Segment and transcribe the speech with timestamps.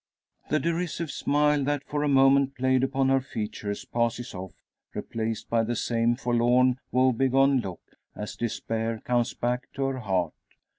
[0.49, 4.55] The derisive smile that for a moment played upon her features passes off,
[4.95, 7.81] replaced by the same forlorn woe begone look,
[8.15, 10.33] as despair comes back to her heart.